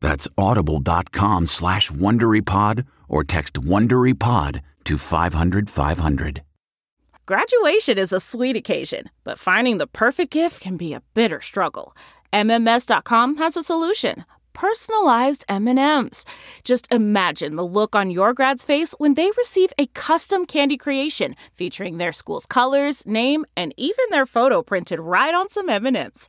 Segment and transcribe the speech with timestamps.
[0.00, 6.42] That's audible.com slash WonderyPod or text WonderyPod to 500 500.
[7.26, 11.96] Graduation is a sweet occasion, but finding the perfect gift can be a bitter struggle.
[12.32, 14.24] MMS.com has a solution.
[14.52, 16.24] Personalized M&Ms.
[16.62, 21.34] Just imagine the look on your grad's face when they receive a custom candy creation
[21.52, 26.28] featuring their school's colors, name, and even their photo printed right on some M&Ms.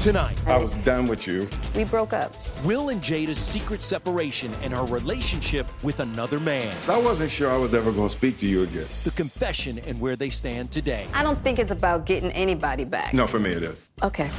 [0.00, 1.48] Tonight, I was done with you.
[1.74, 2.32] We broke up.
[2.64, 6.72] Will and Jada's secret separation and her relationship with another man.
[6.88, 8.86] I wasn't sure I was ever going to speak to you again.
[9.04, 11.06] The confession and where they stand today.
[11.14, 13.14] I don't think it's about getting anybody back.
[13.14, 13.88] No, for me it is.
[14.02, 14.30] Okay.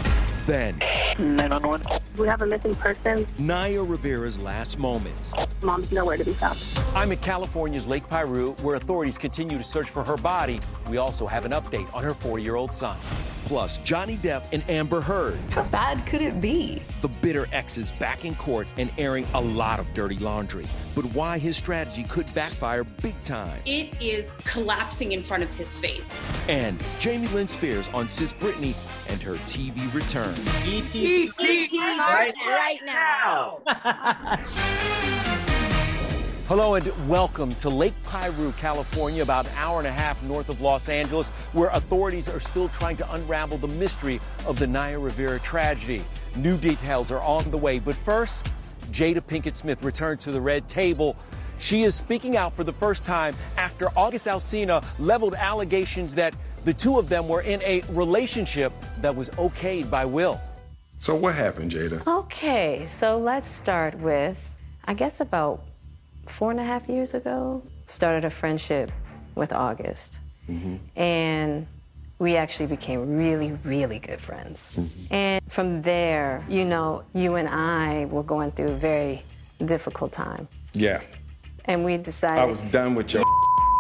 [0.48, 0.78] Then,
[1.20, 1.86] 911.
[2.16, 3.28] We have a missing person.
[3.38, 5.34] Naya Rivera's last moments.
[5.62, 6.58] Mom's nowhere to be found.
[6.96, 10.62] I'm at California's Lake Piru, where authorities continue to search for her body.
[10.90, 12.98] We also have an update on her four year old son.
[13.48, 15.40] Plus, Johnny Depp and Amber Heard.
[15.52, 16.82] How bad could it be?
[17.02, 20.66] The bitter exes back in court and airing a lot of dirty laundry.
[20.94, 23.62] But why his strategy could backfire big time.
[23.66, 26.12] It is collapsing in front of his face.
[26.50, 28.76] And Jamie Lynn Spears on Sis Britney
[29.10, 30.36] and her TV return.
[32.00, 33.62] Right, right now.
[36.48, 40.62] Hello and welcome to Lake Piru, California, about an hour and a half north of
[40.62, 45.40] Los Angeles, where authorities are still trying to unravel the mystery of the Naya Rivera
[45.40, 46.04] tragedy.
[46.38, 48.50] New details are on the way, but first,
[48.92, 51.18] Jada Pinkett Smith returned to the red table.
[51.60, 56.34] She is speaking out for the first time after August Alsina leveled allegations that
[56.68, 60.38] the two of them were in a relationship that was okayed by Will.
[60.98, 62.06] So what happened, Jada?
[62.06, 65.64] Okay, so let's start with, I guess about
[66.26, 68.92] four and a half years ago, started a friendship
[69.34, 70.20] with August.
[70.50, 70.76] Mm-hmm.
[71.00, 71.68] And
[72.20, 74.76] we actually became really, really good friends.
[74.76, 75.14] Mm-hmm.
[75.14, 79.22] And from there, you know, you and I were going through a very
[79.64, 80.50] difficult time.
[80.74, 81.02] Yeah,
[81.64, 83.24] And we decided I was done with your.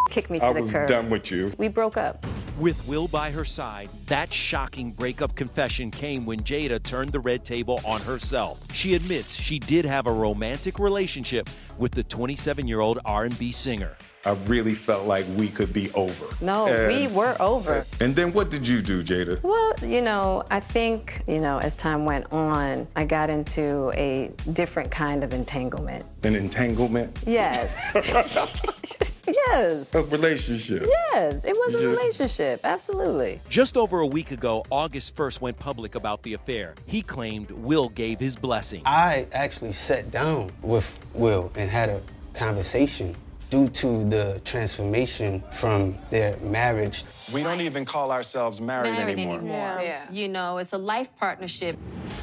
[0.07, 0.88] to kick me to I the was curb.
[0.88, 1.51] done with you.
[1.57, 2.25] We broke up.
[2.59, 7.44] With Will by her side, that shocking breakup confession came when Jada turned the red
[7.45, 8.59] table on herself.
[8.73, 13.96] She admits she did have a romantic relationship with the 27-year-old R&B singer.
[14.25, 16.26] I really felt like we could be over.
[16.41, 17.76] No, And- we were over.
[17.76, 19.41] Uh, and then what did you do, Jada?
[19.41, 24.31] Well, you know, I think, you know, as time went on, I got into a
[24.52, 26.03] different kind of entanglement.
[26.23, 27.17] An entanglement?
[27.26, 27.93] Yes.
[29.28, 29.94] yes.
[29.96, 30.84] A relationship?
[31.14, 31.88] Yes, it was a Yeah.
[31.90, 32.62] relationship.
[32.64, 33.40] Absolutely.
[33.50, 36.74] Just over a week ago, August 1st went public about the affair.
[36.85, 38.82] He claimed Will gave his blessing.
[38.85, 42.02] I actually sat down with Will and had a
[42.34, 43.16] conversation
[43.50, 47.06] due to the transformation from their marriage.
[47.34, 49.41] We don't even call ourselves married, anymore.
[49.82, 50.02] Yeah.
[50.12, 51.78] You know, it's a life partnership.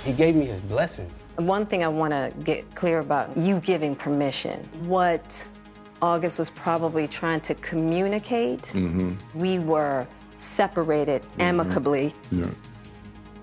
[0.05, 1.11] He gave me his blessing.
[1.37, 4.69] One thing I want to get clear about you giving permission.
[4.85, 5.49] What
[6.05, 8.65] August was probably trying to communicate.
[8.75, 9.39] Mm-hmm.
[9.39, 10.07] We were
[10.37, 12.13] separated amicably.
[12.31, 12.51] Yeah.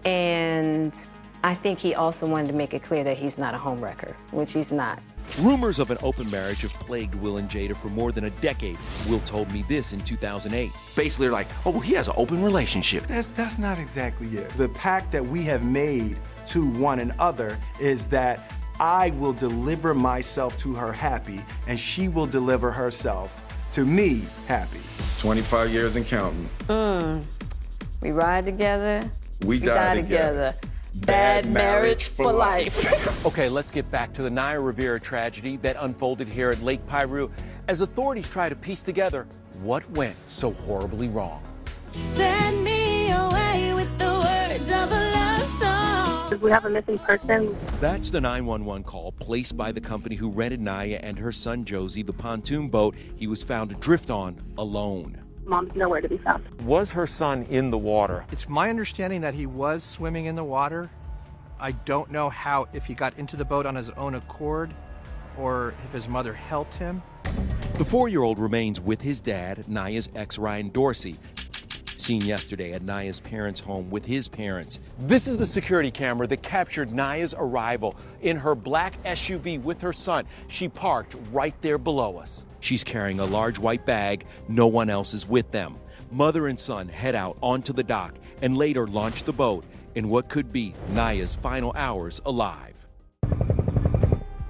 [0.06, 0.96] And
[1.44, 4.54] I think he also wanted to make it clear that he's not a homewrecker, which
[4.54, 5.00] he's not.
[5.40, 8.78] Rumors of an open marriage have plagued Will and Jada for more than a decade.
[9.10, 10.70] Will told me this in 2008.
[10.96, 13.08] Basically, like, oh, he has an open relationship.
[13.08, 14.50] That's, that's not exactly it.
[14.50, 16.16] The pact that we have made
[16.48, 22.26] to one another is that I will deliver myself to her happy, and she will
[22.26, 23.40] deliver herself
[23.74, 24.80] to me happy.
[25.20, 26.50] 25 years and counting.
[26.68, 27.24] Mm.
[28.02, 29.08] We ride together.
[29.46, 30.56] We, die, together.
[30.96, 33.26] Bad marriage for life.
[33.28, 37.30] okay, let's get back to the Naya Rivera tragedy that unfolded here at Lake Piru
[37.68, 39.28] as authorities try to piece together
[39.62, 41.44] what went so horribly wrong.
[42.08, 45.11] Send me away with the words of a
[46.32, 46.42] love.
[46.42, 47.56] We have a missing person.
[47.80, 52.04] That's the 911 call placed by the company who rented Naya and her son Josie
[52.04, 55.22] the pontoon boat he was found adrift on alone.
[55.46, 56.48] Mom's nowhere to be found.
[56.62, 58.26] Was her son in the water?
[58.32, 60.90] It's my understanding that he was swimming in the water.
[61.60, 64.74] I don't know how, if he got into the boat on his own accord
[65.38, 67.02] or if his mother helped him.
[67.76, 71.18] The four year old remains with his dad, Naya's ex Ryan Dorsey,
[72.02, 74.80] seen yesterday at Naya's parents' home with his parents.
[75.00, 79.94] This is the security camera that captured Naya's arrival in her black SUV with her
[79.94, 80.26] son.
[80.48, 82.46] She parked right there below us.
[82.60, 84.26] She's carrying a large white bag.
[84.48, 85.78] No one else is with them.
[86.12, 89.64] Mother and son head out onto the dock and later launch the boat
[89.96, 92.71] in what could be Naya's final hours alive.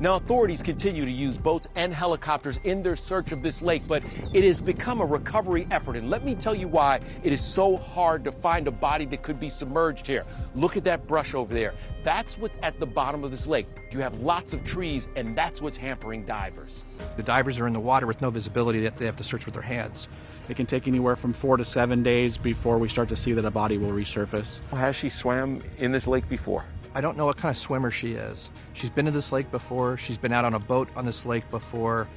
[0.01, 4.01] Now, authorities continue to use boats and helicopters in their search of this lake, but
[4.33, 5.95] it has become a recovery effort.
[5.95, 9.21] And let me tell you why it is so hard to find a body that
[9.21, 10.25] could be submerged here.
[10.55, 11.75] Look at that brush over there.
[12.03, 13.67] That's what's at the bottom of this lake.
[13.91, 16.83] You have lots of trees, and that's what's hampering divers.
[17.15, 19.53] The divers are in the water with no visibility that they have to search with
[19.53, 20.07] their hands.
[20.49, 23.45] It can take anywhere from four to seven days before we start to see that
[23.45, 24.67] a body will resurface.
[24.71, 26.65] Has she swam in this lake before?
[26.93, 28.49] I don't know what kind of swimmer she is.
[28.73, 31.49] She's been to this lake before, she's been out on a boat on this lake
[31.49, 32.07] before.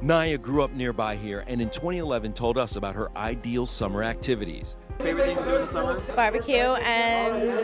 [0.00, 4.76] Naya grew up nearby here and in 2011 told us about her ideal summer activities.
[4.98, 6.00] Favorite thing to do in the summer?
[6.14, 7.58] Barbecue and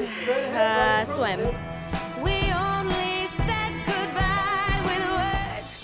[0.56, 1.54] uh, swim.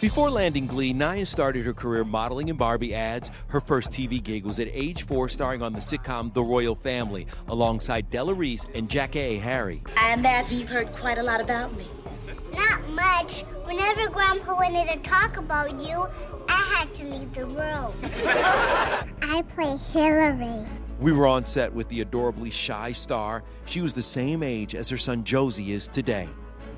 [0.07, 3.33] Before landing Glee, Naya started her career modeling in Barbie ads.
[3.49, 7.27] Her first TV gig was at age four, starring on the sitcom The Royal Family,
[7.49, 9.83] alongside Della Reese and Jackée Harry.
[9.97, 11.89] I imagine you've heard quite a lot about me.
[12.55, 13.41] Not much.
[13.65, 16.07] Whenever Grandpa wanted to talk about you,
[16.49, 17.93] I had to leave the room.
[19.23, 20.65] I play Hillary.
[21.01, 23.43] We were on set with the adorably shy star.
[23.65, 26.29] She was the same age as her son Josie is today.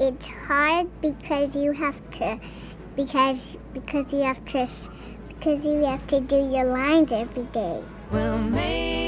[0.00, 2.38] It's hard because you have to,
[2.98, 4.68] because because you have to,
[5.28, 7.80] because you have to do your lines every day.
[8.10, 8.98] Well, maybe.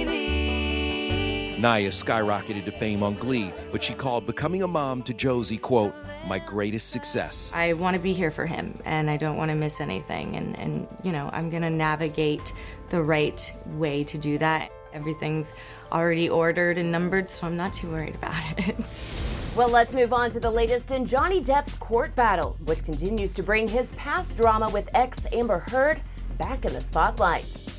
[1.58, 5.94] Naya skyrocketed to fame on Glee, but she called becoming a mom to Josie, quote,
[6.26, 7.50] my greatest success.
[7.52, 10.36] I want to be here for him and I don't want to miss anything.
[10.36, 12.54] And, and you know, I'm going to navigate
[12.88, 14.72] the right way to do that.
[14.94, 15.52] Everything's
[15.92, 18.76] already ordered and numbered, so I'm not too worried about it.
[19.56, 23.42] Well, let's move on to the latest in Johnny Depp's court battle, which continues to
[23.42, 26.00] bring his past drama with ex Amber Heard
[26.38, 27.69] back in the spotlight.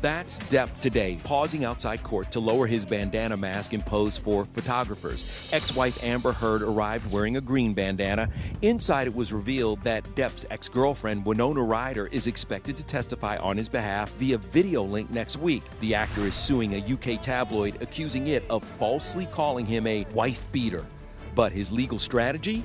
[0.00, 5.50] That's Depp today, pausing outside court to lower his bandana mask and pose for photographers.
[5.52, 8.28] Ex wife Amber Heard arrived wearing a green bandana.
[8.62, 13.56] Inside, it was revealed that Depp's ex girlfriend, Winona Ryder, is expected to testify on
[13.56, 15.64] his behalf via video link next week.
[15.80, 20.44] The actor is suing a UK tabloid, accusing it of falsely calling him a wife
[20.52, 20.86] beater.
[21.34, 22.62] But his legal strategy?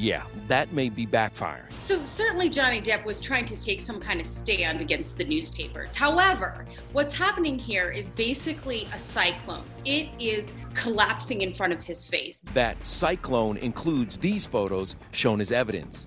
[0.00, 1.70] Yeah, that may be backfiring.
[1.78, 5.88] So, certainly Johnny Depp was trying to take some kind of stand against the newspaper.
[5.94, 6.64] However,
[6.94, 9.62] what's happening here is basically a cyclone.
[9.84, 12.40] It is collapsing in front of his face.
[12.54, 16.06] That cyclone includes these photos shown as evidence.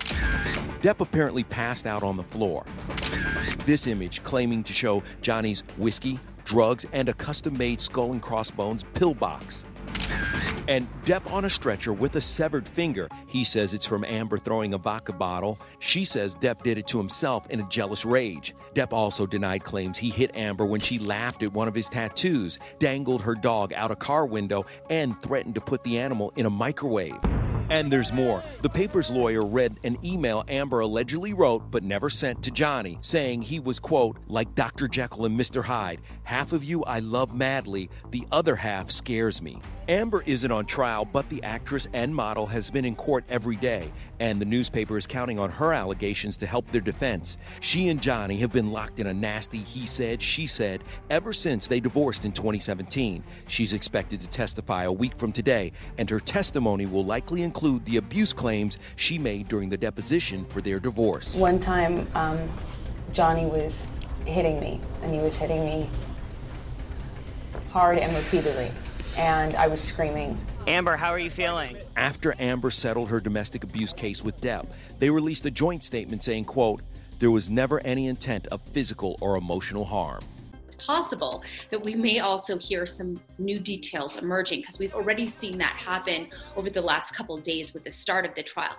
[0.81, 2.65] Depp apparently passed out on the floor.
[3.67, 8.85] This image claiming to show Johnny's whiskey, drugs, and a custom made skull and crossbones
[8.95, 9.65] pillbox.
[10.67, 13.10] And Depp on a stretcher with a severed finger.
[13.27, 15.60] He says it's from Amber throwing a vodka bottle.
[15.79, 18.55] She says Depp did it to himself in a jealous rage.
[18.74, 22.60] Depp also denied claims he hit Amber when she laughed at one of his tattoos,
[22.79, 26.50] dangled her dog out a car window, and threatened to put the animal in a
[26.50, 27.20] microwave.
[27.70, 28.43] And there's more.
[28.62, 33.41] The paper's lawyer read an email Amber allegedly wrote but never sent to Johnny, saying
[33.41, 34.88] he was, quote, like Dr.
[34.88, 35.63] Jekyll and Mr.
[35.63, 36.01] Hyde.
[36.24, 39.60] Half of you I love madly, the other half scares me.
[39.89, 43.91] Amber isn't on trial, but the actress and model has been in court every day,
[44.22, 47.38] and the newspaper is counting on her allegations to help their defense.
[47.60, 51.67] She and Johnny have been locked in a nasty he said, she said ever since
[51.67, 53.24] they divorced in 2017.
[53.50, 57.98] She's expected to testify a week from today, and her testimony will likely include the
[57.98, 61.36] abuse claims she made during the deposition for their divorce.
[61.36, 62.39] One time, um,
[63.12, 63.88] Johnny was
[64.25, 65.89] hitting me, and he was hitting me
[67.72, 68.72] hard and repeatedly
[69.17, 70.38] and I was screaming.
[70.67, 71.77] Amber, how are you feeling?
[71.96, 74.67] After Amber settled her domestic abuse case with Depp,
[75.00, 76.82] they released a joint statement saying, quote,
[77.20, 80.24] there was never any intent of physical or emotional harm.
[80.85, 85.73] Possible that we may also hear some new details emerging because we've already seen that
[85.73, 88.75] happen over the last couple days with the start of the trial.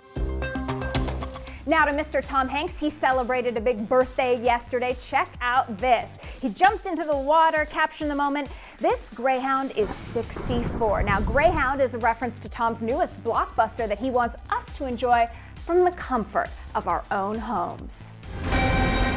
[1.66, 2.22] Now to Mr.
[2.22, 2.78] Tom Hanks.
[2.78, 4.94] He celebrated a big birthday yesterday.
[5.00, 6.18] Check out this.
[6.42, 8.50] He jumped into the water, capturing the moment.
[8.80, 11.04] This Greyhound is 64.
[11.04, 15.26] Now, Greyhound is a reference to Tom's newest blockbuster that he wants us to enjoy
[15.64, 18.12] from the comfort of our own homes.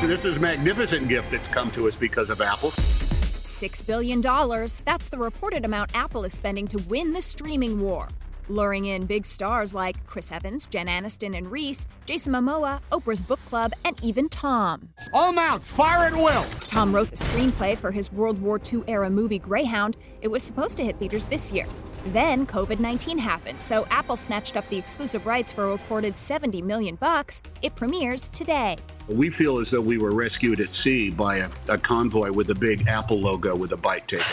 [0.01, 2.70] This is a magnificent gift that's come to us because of Apple.
[2.70, 4.22] $6 billion.
[4.22, 8.08] That's the reported amount Apple is spending to win the streaming war
[8.50, 13.39] luring in big stars like Chris Evans, Jen Aniston and Reese, Jason Momoa, Oprah's book
[13.46, 14.89] club, and even Tom.
[15.13, 16.46] All mounts, fire at will!
[16.62, 19.98] Tom wrote the screenplay for his World War II era movie Greyhound.
[20.22, 21.66] It was supposed to hit theaters this year.
[22.14, 26.62] Then COVID 19 happened, so Apple snatched up the exclusive rights for a reported 70
[26.62, 27.42] million bucks.
[27.62, 28.78] It premieres today.
[29.10, 32.56] We feel as though we were rescued at sea by a, a convoy with a
[32.56, 34.26] big Apple logo with a bite taken.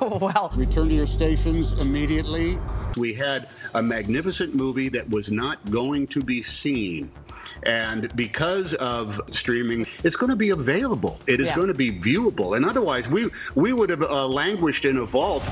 [0.00, 0.52] oh, well.
[0.56, 2.58] Return to your stations immediately.
[2.96, 7.10] We had a magnificent movie that was not going to be seen.
[7.64, 11.18] And because of streaming, it's going to be available.
[11.26, 11.56] It is yeah.
[11.56, 12.56] going to be viewable.
[12.56, 15.42] And otherwise, we we would have uh, languished in a vault.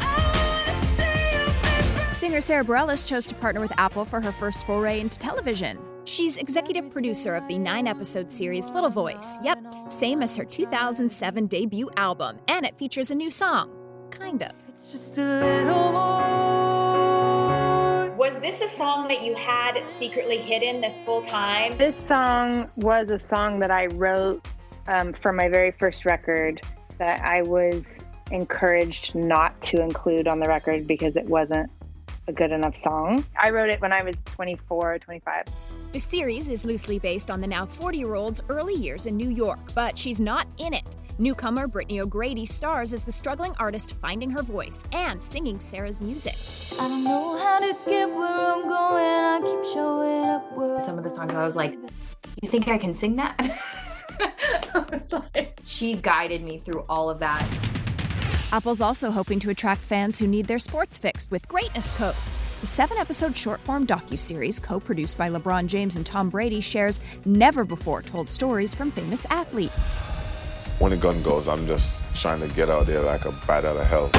[2.20, 5.78] Singer Sara Bareilles chose to partner with Apple for her first foray into television.
[6.04, 9.38] She's executive producer of the nine episode series Little Voice.
[9.42, 9.58] Yep,
[9.88, 13.74] same as her 2007 debut album, and it features a new song.
[14.10, 14.50] Kind of.
[14.68, 16.90] It's just a little more.
[18.18, 21.74] Was this a song that you had secretly hidden this full time?
[21.78, 24.46] This song was a song that I wrote
[24.88, 26.60] um, for my very first record
[26.98, 31.70] that I was encouraged not to include on the record because it wasn't
[32.30, 33.24] a good enough song.
[33.36, 35.44] I wrote it when I was 24, 25.
[35.92, 39.28] The series is loosely based on the now 40 year old's early years in New
[39.28, 40.96] York, but she's not in it.
[41.18, 46.36] Newcomer Brittany O'Grady stars as the struggling artist finding her voice and singing Sara's music.
[46.80, 49.04] I don't know how to get where I'm going.
[49.04, 51.76] I keep showing up where Some of the songs I was like,
[52.40, 53.36] You think I can sing that?
[55.34, 57.79] like, she guided me through all of that.
[58.52, 62.16] Apple's also hoping to attract fans who need their sports fixed with Greatness Code.
[62.60, 67.64] The seven episode short form docu-series, co-produced by LeBron James and Tom Brady, shares never
[67.64, 70.00] before told stories from famous athletes.
[70.80, 73.76] When the gun goes, I'm just trying to get out there like a bat out
[73.76, 74.10] of hell.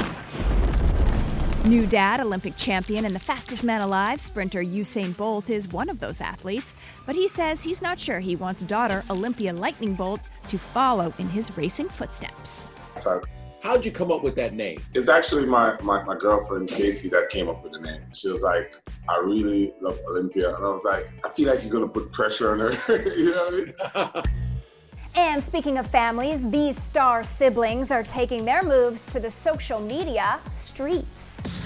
[1.66, 6.00] New dad, Olympic champion, and the fastest man alive, sprinter Usain Bolt, is one of
[6.00, 6.74] those athletes.
[7.06, 11.28] But he says he's not sure he wants daughter, Olympia Lightning Bolt, to follow in
[11.28, 12.72] his racing footsteps.
[12.96, 13.22] So
[13.62, 14.82] How'd you come up with that name?
[14.96, 18.02] It's actually my, my, my girlfriend Casey that came up with the name.
[18.12, 18.76] She was like,
[19.08, 20.56] I really love Olympia.
[20.56, 22.72] And I was like, I feel like you're gonna put pressure on her.
[23.16, 24.24] you know what I mean?
[25.14, 30.40] And speaking of families, these star siblings are taking their moves to the social media
[30.52, 31.61] streets.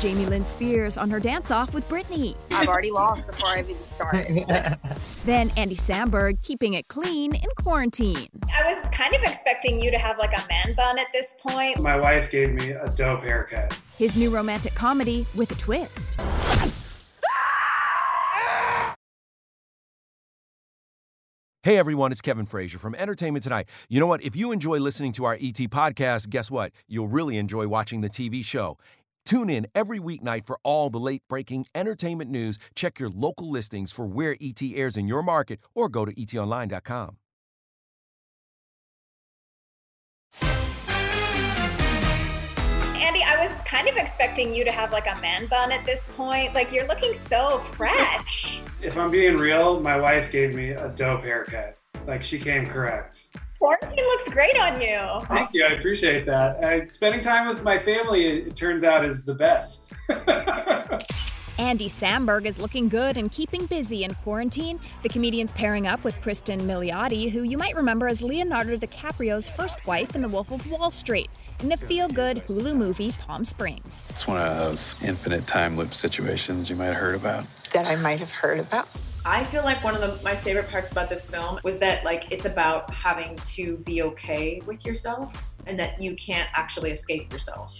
[0.00, 2.34] Jamie Lynn Spears on her dance off with Britney.
[2.50, 4.44] I've already lost before I've even started.
[4.46, 4.72] So.
[5.26, 8.28] then Andy Samberg keeping it clean in quarantine.
[8.50, 11.80] I was kind of expecting you to have like a man bun at this point.
[11.82, 13.78] My wife gave me a dope haircut.
[13.98, 16.18] His new romantic comedy with a twist.
[21.62, 23.68] Hey everyone, it's Kevin Frazier from Entertainment Tonight.
[23.90, 24.22] You know what?
[24.22, 26.72] If you enjoy listening to our ET podcast, guess what?
[26.88, 28.78] You'll really enjoy watching the TV show.
[29.24, 32.58] Tune in every weeknight for all the late breaking entertainment news.
[32.74, 37.16] Check your local listings for where ET airs in your market or go to etonline.com.
[43.10, 46.08] Andy, I was kind of expecting you to have like a man bun at this
[46.16, 46.54] point.
[46.54, 48.60] Like you're looking so fresh.
[48.82, 51.76] if I'm being real, my wife gave me a dope haircut.
[52.06, 53.26] Like she came correct.
[53.60, 54.98] Quarantine looks great on you.
[55.26, 55.66] Thank you.
[55.66, 56.64] I appreciate that.
[56.64, 59.92] Uh, spending time with my family, it, it turns out, is the best.
[61.58, 64.80] Andy Samberg is looking good and keeping busy in quarantine.
[65.02, 69.86] The comedian's pairing up with Cristin Milioti, who you might remember as Leonardo DiCaprio's first
[69.86, 71.28] wife in The Wolf of Wall Street,
[71.60, 74.08] in the feel good Hulu movie Palm Springs.
[74.08, 77.44] It's one of those infinite time loop situations you might have heard about.
[77.74, 78.88] That I might have heard about.
[79.24, 82.26] I feel like one of the, my favorite parts about this film was that like
[82.30, 87.76] it's about having to be okay with yourself and that you can't actually escape yourself.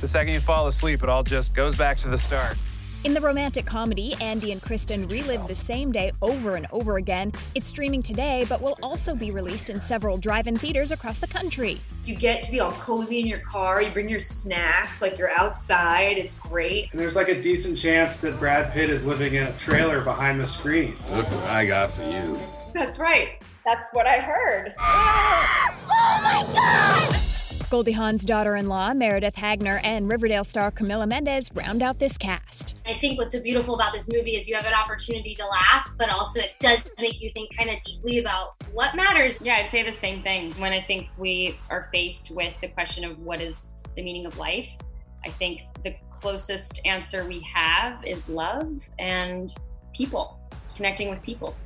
[0.00, 2.56] The second you fall asleep, it all just goes back to the start.
[3.04, 7.32] In the romantic comedy, Andy and Cristin relive the same day over and over again.
[7.56, 11.26] It's streaming today, but will also be released in several drive in theaters across the
[11.26, 11.80] country.
[12.04, 15.30] You get to be all cozy in your car, you bring your snacks, like you're
[15.30, 16.92] outside, it's great.
[16.92, 20.38] And there's like a decent chance that Brad Pitt is living in a trailer behind
[20.38, 20.96] the screen.
[21.10, 22.38] Look what I got for you.
[22.72, 23.42] That's right.
[23.64, 24.74] That's what I heard.
[26.04, 27.31] Oh my god!
[27.72, 32.18] Goldie Hawn's daughter in law, Meredith Hagner, and Riverdale star Camila Mendes round out this
[32.18, 32.76] cast.
[32.86, 35.90] I think what's so beautiful about this movie is you have an opportunity to laugh,
[35.96, 39.38] but also it does make you think kind of deeply about what matters.
[39.40, 40.52] Yeah, I'd say the same thing.
[40.60, 44.36] When I think we are faced with the question of what is the meaning of
[44.36, 44.76] life,
[45.24, 49.50] I think the closest answer we have is love and
[49.94, 50.38] people,
[50.76, 51.56] connecting with people.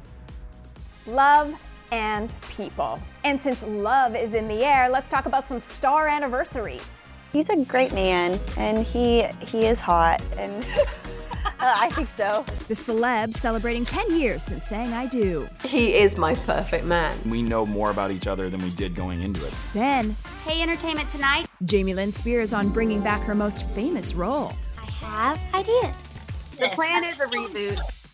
[1.08, 1.60] Love
[1.92, 3.00] and people.
[3.24, 7.12] And since love is in the air, let's talk about some star anniversaries.
[7.32, 10.64] He's a great man, and he he is hot, and
[11.44, 12.44] uh, I think so.
[12.68, 15.46] The celeb celebrating 10 years since saying I do.
[15.64, 17.18] He is my perfect man.
[17.26, 19.52] We know more about each other than we did going into it.
[19.74, 20.16] Then,
[20.46, 21.46] Hey, Entertainment Tonight.
[21.64, 24.52] Jamie Lynn Spears on bringing back her most famous role.
[24.80, 26.56] I have ideas.
[26.58, 28.05] The plan is a reboot.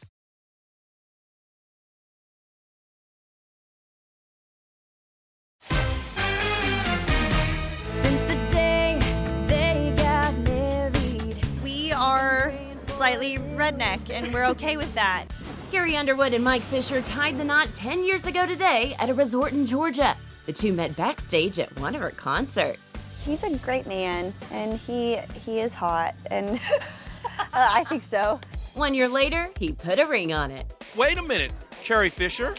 [13.13, 15.27] Slightly redneck, and we're okay with that.
[15.71, 19.53] Carrie Underwood and Mike Fisher tied the knot 10 years ago today at a resort
[19.53, 20.17] in Georgia.
[20.47, 22.97] The two met backstage at one of her concerts.
[23.23, 26.59] He's a great man, and he he is hot, and
[27.53, 28.41] I think so.
[28.75, 30.75] One year later, he put a ring on it.
[30.97, 31.53] Wait a minute,
[31.83, 32.55] Carrie Fisher.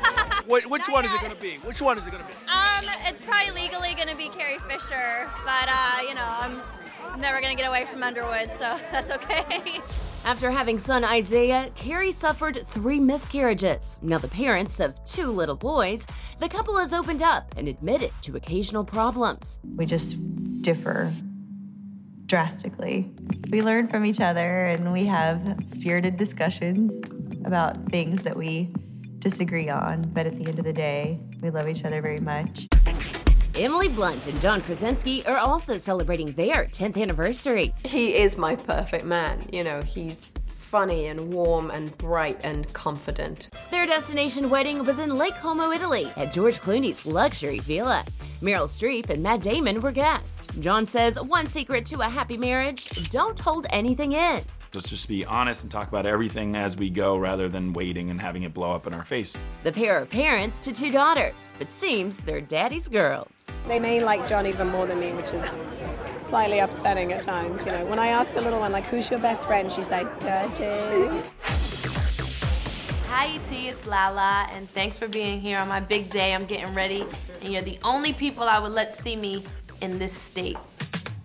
[0.48, 1.56] Wait, which one is it going to be?
[1.68, 2.34] Which one is it going to be?
[2.48, 6.62] Um, it's probably legally gonna be Carrie Fisher, but uh, you know, I'm
[7.18, 9.80] never gonna get away from Underwood, so that's okay.
[10.24, 13.98] After having son Isaiah, Carrie suffered three miscarriages.
[14.02, 16.06] Now, the parents of two little boys,
[16.38, 19.58] the couple has opened up and admitted to occasional problems.
[19.76, 20.16] We just
[20.62, 21.12] differ
[22.26, 23.10] drastically.
[23.50, 26.94] We learn from each other and we have spirited discussions
[27.44, 28.70] about things that we
[29.18, 32.66] disagree on, but at the end of the day, we love each other very much.
[33.58, 37.74] Emily Blunt and John Krasinski are also celebrating their 10th anniversary.
[37.84, 39.48] He is my perfect man.
[39.52, 43.50] You know, he's funny and warm and bright and confident.
[43.72, 48.04] Their destination wedding was in Lake Como, Italy, at George Clooney's luxury villa.
[48.40, 50.46] Meryl Streep and Matt Damon were guests.
[50.60, 54.40] John says one secret to a happy marriage don't hold anything in.
[54.74, 58.20] Let's just be honest and talk about everything as we go rather than waiting and
[58.20, 59.36] having it blow up in our face.
[59.62, 63.28] The pair are parents to two daughters, but seems they're daddy's girls.
[63.66, 65.56] They may like John even more than me, which is
[66.18, 67.64] slightly upsetting at times.
[67.64, 69.72] You know, when I ask the little one, like, who's your best friend?
[69.72, 71.22] She's like, Daddy.
[73.08, 76.34] Hi, ET, it's Lala, and thanks for being here on my big day.
[76.34, 77.06] I'm getting ready,
[77.42, 79.42] and you're the only people I would let see me
[79.80, 80.58] in this state.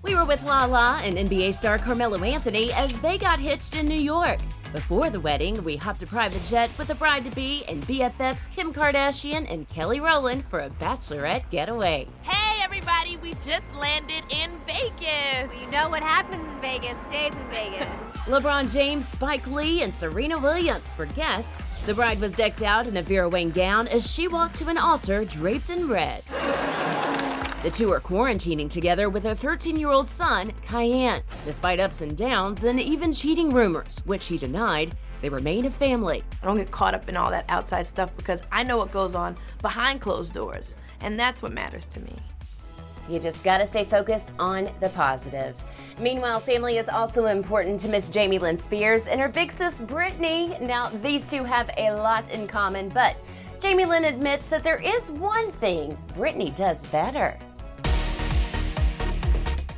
[0.04, 3.96] We were with Lala and NBA star Carmelo Anthony as they got hitched in New
[3.96, 4.38] York.
[4.74, 8.54] Before the wedding, we hopped a private jet with the bride to be and BFFs
[8.54, 12.06] Kim Kardashian and Kelly Rowland for a bachelorette getaway.
[12.24, 15.64] Hey, everybody, we just landed in Vegas.
[15.64, 17.88] You know what happens in Vegas stays in Vegas.
[18.26, 21.82] LeBron James, Spike Lee, and Serena Williams were guests.
[21.86, 24.78] The bride was decked out in a Vera Wang gown as she walked to an
[24.78, 26.24] altar draped in red.
[27.64, 31.22] The two are quarantining together with their 13 year old son, Kiyan.
[31.46, 36.24] Despite ups and downs and even cheating rumors, which he denied, they remain a family.
[36.42, 39.16] I don't get caught up in all that outside stuff because I know what goes
[39.16, 42.14] on behind closed doors, and that's what matters to me.
[43.08, 45.56] You just gotta stay focused on the positive.
[45.98, 50.60] Meanwhile, family is also important to Miss Jamie Lynn Spears and her big sis Britney.
[50.60, 53.24] Now, these two have a lot in common, but
[53.62, 57.40] Jamie Lynn admits that there is one thing Britney does better.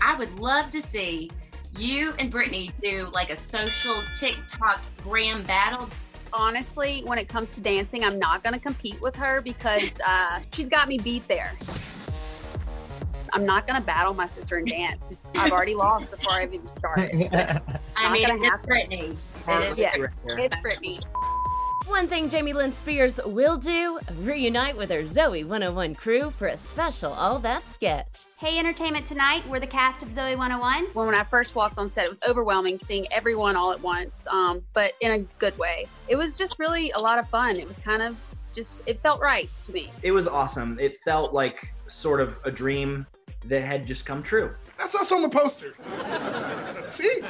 [0.05, 1.31] I would love to see
[1.79, 5.89] you and Britney do like a social TikTok gram battle.
[6.31, 10.41] Honestly, when it comes to dancing, I'm not going to compete with her because uh,
[10.53, 11.53] she's got me beat there.
[13.33, 15.09] I'm not going to battle my sister in dance.
[15.11, 17.27] It's, I've already lost before I've even started.
[17.27, 17.37] So.
[17.39, 17.59] I
[17.97, 18.65] I mean, gonna it's.
[18.65, 19.11] Britney.
[19.11, 19.17] It
[19.49, 20.39] It is, is yeah, Britney.
[20.39, 21.03] it's Britney.
[21.87, 26.57] One thing Jamie Lynn Spears will do reunite with her Zoey 101 crew for a
[26.57, 28.21] special All That sketch.
[28.37, 30.85] Hey, Entertainment Tonight, we're the cast of Zoey 101.
[30.93, 34.27] When, when I first walked on set, it was overwhelming seeing everyone all at once,
[34.31, 35.85] um, but in a good way.
[36.07, 37.57] It was just really a lot of fun.
[37.57, 38.17] It was kind of
[38.51, 39.91] just, it felt right to me.
[40.01, 40.79] It was awesome.
[40.79, 43.05] It felt like sort of a dream
[43.45, 44.55] that had just come true.
[44.79, 45.75] That's us on the poster.
[46.89, 47.21] See?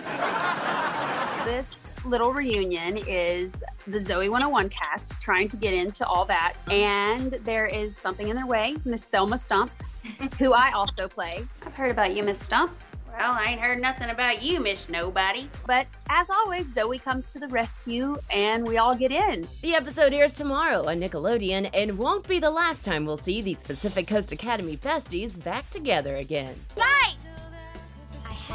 [1.43, 6.53] This little reunion is the Zoey 101 cast trying to get into all that.
[6.69, 9.71] And there is something in their way, Miss Thelma Stump,
[10.39, 11.45] who I also play.
[11.65, 12.71] I've heard about you, Miss Stump.
[13.17, 15.47] Well, I ain't heard nothing about you, Miss Nobody.
[15.65, 19.47] But as always, Zoey comes to the rescue and we all get in.
[19.61, 23.63] The episode airs tomorrow on Nickelodeon and won't be the last time we'll see these
[23.63, 26.55] Pacific Coast Academy besties back together again.
[26.75, 27.04] Guys!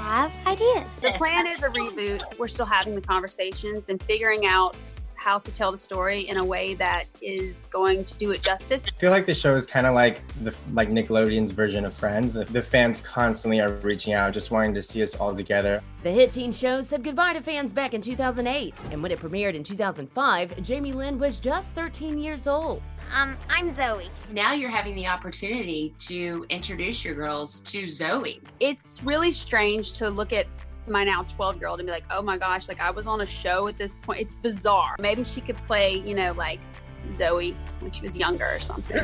[0.01, 0.89] Have ideas.
[1.01, 2.23] The plan is a reboot.
[2.39, 4.75] We're still having the conversations and figuring out
[5.21, 8.85] how to tell the story in a way that is going to do it justice.
[8.87, 12.35] I feel like the show is kind of like the like Nickelodeon's version of Friends.
[12.35, 15.83] The fans constantly are reaching out, just wanting to see us all together.
[16.03, 19.53] The hit teen show said goodbye to fans back in 2008, and when it premiered
[19.55, 22.83] in 2005, Jamie Lynn was just 13 years old.
[23.15, 24.09] Um, I'm Zoey.
[24.33, 28.41] Now you're having the opportunity to introduce your girls to Zoey.
[28.61, 30.47] It's really strange to look at
[30.91, 33.21] my now 12 year old and be like, oh my gosh, like I was on
[33.21, 34.21] a show at this point.
[34.21, 34.97] It's bizarre.
[34.99, 36.61] Maybe she could play, you know, like
[37.13, 39.03] Zoey when she was younger or something.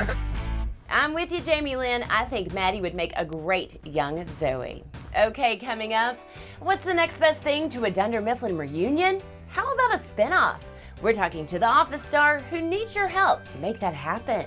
[0.89, 2.05] I'm with you, Jamie Lynn.
[2.05, 4.85] I think Maddie would make a great young Zoey.
[5.19, 6.17] Okay, coming up,
[6.61, 9.21] what's the next best thing to a Dunder Mifflin reunion?
[9.49, 10.61] How about a spinoff?
[11.03, 14.47] We're talking to the Office star who needs your help to make that happen.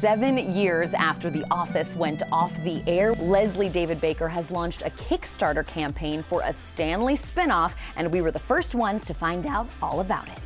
[0.00, 4.88] Seven years after The Office went off the air, Leslie David Baker has launched a
[4.88, 9.68] Kickstarter campaign for a Stanley spinoff, and we were the first ones to find out
[9.82, 10.38] all about it.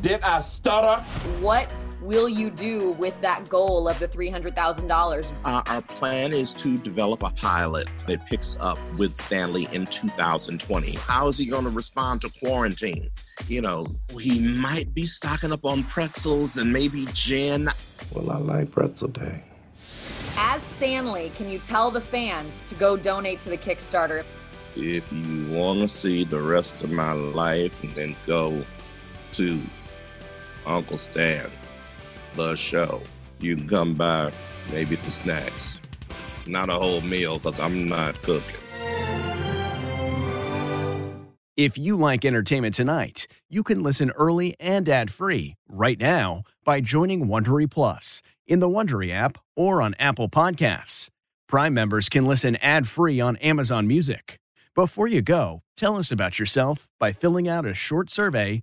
[0.00, 1.00] Did I stutter?
[1.38, 5.32] What will you do with that goal of the $300,000?
[5.44, 10.92] Uh, our plan is to develop a pilot that picks up with Stanley in 2020.
[10.96, 13.10] How is he going to respond to quarantine?
[13.48, 13.86] You know,
[14.20, 17.68] he might be stocking up on pretzels and maybe gin.
[18.12, 19.42] Well, I like pretzel day.
[20.38, 24.24] As Stanley, can you tell the fans to go donate to the Kickstarter?
[24.76, 28.62] If you want to see the rest of my life, then go
[29.32, 29.60] to
[30.66, 31.50] Uncle Stan,
[32.36, 33.02] the show.
[33.40, 34.32] You can come by
[34.70, 35.80] maybe for snacks.
[36.46, 38.54] Not a whole meal because I'm not cooking.
[41.56, 47.26] If you like entertainment tonight, you can listen early and ad-free right now by joining
[47.26, 51.08] Wondery Plus in the Wondery app or on Apple Podcasts.
[51.48, 54.38] Prime members can listen ad-free on Amazon Music.
[54.74, 58.62] Before you go, tell us about yourself by filling out a short survey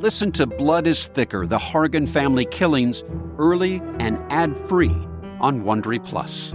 [0.00, 3.02] Listen to Blood is Thicker The Hargan Family Killings
[3.38, 4.94] early and ad free
[5.40, 6.52] on Wondery Plus.